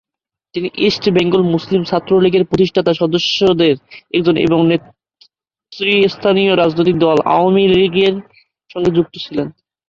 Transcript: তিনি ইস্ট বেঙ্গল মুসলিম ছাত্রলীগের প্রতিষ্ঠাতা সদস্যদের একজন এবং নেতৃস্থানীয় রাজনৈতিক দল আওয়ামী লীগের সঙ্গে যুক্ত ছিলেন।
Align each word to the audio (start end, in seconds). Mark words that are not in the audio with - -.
তিনি 0.55 0.69
ইস্ট 0.77 1.03
বেঙ্গল 1.09 1.41
মুসলিম 1.53 1.81
ছাত্রলীগের 1.83 2.43
প্রতিষ্ঠাতা 2.45 2.91
সদস্যদের 2.93 3.75
একজন 4.13 4.35
এবং 4.37 4.59
নেতৃস্থানীয় 4.67 6.51
রাজনৈতিক 6.55 6.97
দল 6.99 7.17
আওয়ামী 7.29 7.63
লীগের 7.73 8.15
সঙ্গে 8.69 8.91
যুক্ত 8.91 9.13
ছিলেন। 9.17 9.47